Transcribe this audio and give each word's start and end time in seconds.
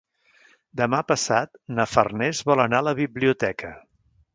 Demà 0.81 1.01
passat 1.11 1.61
na 1.81 1.87
Farners 1.93 2.43
vol 2.51 2.67
anar 2.67 2.85
a 2.85 2.91
la 2.91 2.99
biblioteca. 3.05 3.77